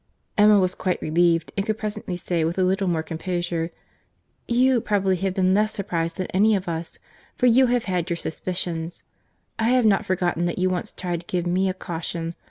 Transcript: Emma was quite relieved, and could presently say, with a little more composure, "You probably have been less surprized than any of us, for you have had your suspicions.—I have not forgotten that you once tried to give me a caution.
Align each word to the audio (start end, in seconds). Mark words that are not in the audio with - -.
Emma 0.35 0.59
was 0.59 0.73
quite 0.73 0.99
relieved, 0.99 1.51
and 1.55 1.63
could 1.63 1.77
presently 1.77 2.17
say, 2.17 2.43
with 2.43 2.57
a 2.57 2.63
little 2.63 2.87
more 2.87 3.03
composure, 3.03 3.69
"You 4.47 4.81
probably 4.83 5.15
have 5.17 5.35
been 5.35 5.53
less 5.53 5.73
surprized 5.73 6.15
than 6.17 6.25
any 6.33 6.55
of 6.55 6.67
us, 6.67 6.97
for 7.35 7.45
you 7.45 7.67
have 7.67 7.83
had 7.83 8.09
your 8.09 8.17
suspicions.—I 8.17 9.69
have 9.69 9.85
not 9.85 10.07
forgotten 10.07 10.45
that 10.45 10.57
you 10.57 10.71
once 10.71 10.91
tried 10.91 11.19
to 11.21 11.27
give 11.27 11.45
me 11.45 11.69
a 11.69 11.75
caution. 11.75 12.33